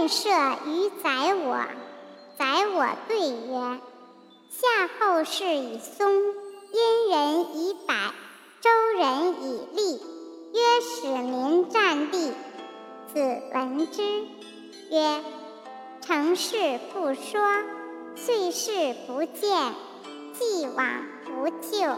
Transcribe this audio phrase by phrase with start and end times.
[0.00, 0.30] 问射
[0.64, 1.62] 于宰我。
[2.38, 3.80] 宰我对曰
[4.48, 6.10] ：“夏后氏以松，
[6.72, 7.94] 殷人以柏，
[8.62, 10.00] 周人以栗，
[10.54, 12.32] 曰使民战地。”
[13.12, 14.02] 子闻之，
[14.90, 15.22] 曰
[16.00, 17.38] ：“成事不说，
[18.16, 19.74] 遂事不见，
[20.32, 21.94] 既往不咎。”